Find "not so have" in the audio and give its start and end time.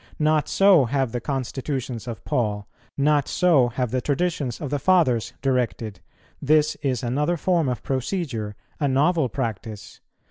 0.17-1.11, 2.97-3.91